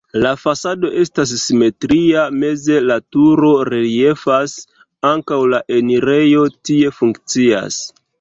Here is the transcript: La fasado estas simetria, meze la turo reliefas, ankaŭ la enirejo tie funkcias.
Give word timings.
La 0.21 0.29
fasado 0.43 0.87
estas 0.99 1.33
simetria, 1.41 2.23
meze 2.43 2.77
la 2.91 2.97
turo 3.15 3.51
reliefas, 3.69 4.55
ankaŭ 5.11 5.39
la 5.55 5.61
enirejo 5.77 6.47
tie 6.71 6.91
funkcias. 7.03 7.79